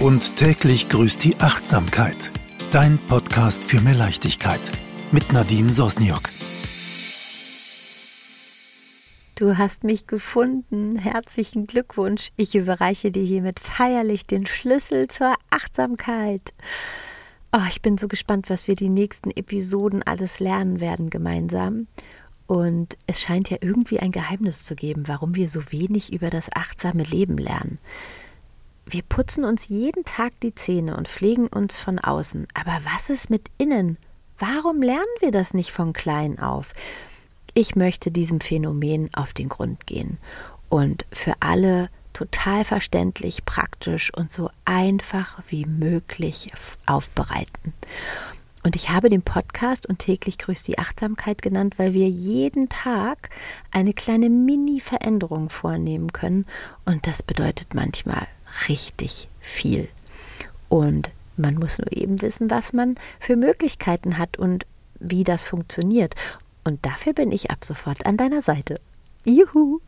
[0.00, 2.30] Und täglich grüßt die Achtsamkeit.
[2.70, 4.60] Dein Podcast für mehr Leichtigkeit.
[5.10, 6.28] Mit Nadine Sosniok.
[9.36, 10.96] Du hast mich gefunden.
[10.96, 12.28] Herzlichen Glückwunsch.
[12.36, 16.52] Ich überreiche dir hiermit feierlich den Schlüssel zur Achtsamkeit.
[17.54, 21.86] Oh, ich bin so gespannt, was wir die nächsten Episoden alles lernen werden gemeinsam.
[22.46, 26.52] Und es scheint ja irgendwie ein Geheimnis zu geben, warum wir so wenig über das
[26.54, 27.78] achtsame Leben lernen.
[28.88, 32.46] Wir putzen uns jeden Tag die Zähne und pflegen uns von außen.
[32.54, 33.98] Aber was ist mit innen?
[34.38, 36.72] Warum lernen wir das nicht von klein auf?
[37.52, 40.18] Ich möchte diesem Phänomen auf den Grund gehen
[40.68, 46.52] und für alle total verständlich, praktisch und so einfach wie möglich
[46.86, 47.74] aufbereiten.
[48.62, 53.30] Und ich habe den Podcast und täglich grüßt die Achtsamkeit genannt, weil wir jeden Tag
[53.72, 56.46] eine kleine Mini-Veränderung vornehmen können.
[56.84, 58.26] Und das bedeutet manchmal
[58.68, 59.88] richtig viel.
[60.68, 64.66] Und man muss nur eben wissen, was man für Möglichkeiten hat und
[64.98, 66.14] wie das funktioniert.
[66.64, 68.80] Und dafür bin ich ab sofort an deiner Seite.
[69.24, 69.80] Juhu!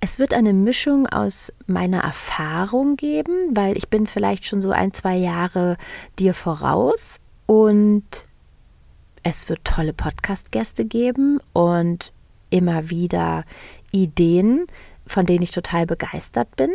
[0.00, 4.92] Es wird eine Mischung aus meiner Erfahrung geben, weil ich bin vielleicht schon so ein,
[4.92, 5.76] zwei Jahre
[6.18, 8.26] dir voraus und
[9.22, 12.12] es wird tolle Podcast-Gäste geben und
[12.50, 13.44] immer wieder
[13.92, 14.66] Ideen,
[15.06, 16.70] von denen ich total begeistert bin.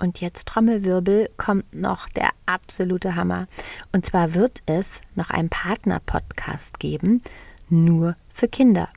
[0.00, 3.48] Und jetzt Trommelwirbel kommt noch der absolute Hammer.
[3.92, 7.22] Und zwar wird es noch einen Partner-Podcast geben,
[7.68, 8.88] nur für Kinder.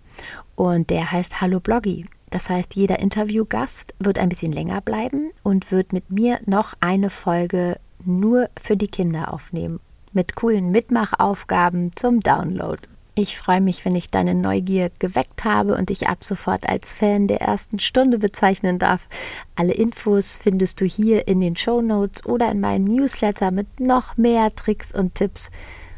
[0.55, 2.05] Und der heißt Hallo Bloggy.
[2.29, 7.09] Das heißt, jeder Interviewgast wird ein bisschen länger bleiben und wird mit mir noch eine
[7.09, 9.79] Folge nur für die Kinder aufnehmen.
[10.13, 12.79] Mit coolen Mitmachaufgaben zum Download.
[13.15, 17.27] Ich freue mich, wenn ich deine Neugier geweckt habe und dich ab sofort als Fan
[17.27, 19.07] der ersten Stunde bezeichnen darf.
[19.55, 24.17] Alle Infos findest du hier in den Show Notes oder in meinem Newsletter mit noch
[24.17, 25.51] mehr Tricks und Tipps.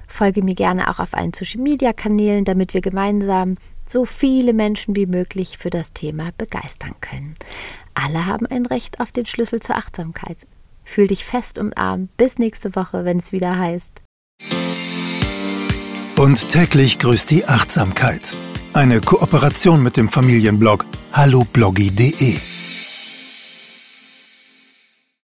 [0.08, 3.56] Folge mir gerne auch auf allen Social Media Kanälen, damit wir gemeinsam
[3.88, 7.36] so viele Menschen wie möglich für das Thema begeistern können.
[7.94, 10.46] Alle haben ein Recht auf den Schlüssel zur Achtsamkeit.
[10.84, 12.16] Fühl dich fest umarmt.
[12.18, 14.05] Bis nächste Woche, wenn es wieder heißt.
[16.26, 18.36] Und täglich grüßt die Achtsamkeit.
[18.74, 22.55] Eine Kooperation mit dem Familienblog hallobloggy.de.